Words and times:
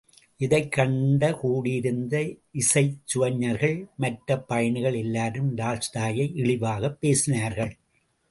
இதைக் 0.37 0.71
கண்ட 0.71 1.33
கூடியிருந்த 1.33 2.33
இசைச் 2.51 2.97
சுவைஞர்கள், 3.13 3.85
மற்றப் 3.97 4.47
பயணிகள் 4.47 4.93
எல்லாரும் 4.93 5.57
டால்ஸ்டாயை 5.57 6.31
இழிவாகப் 6.35 6.97
பேசினார்கள். 7.01 7.71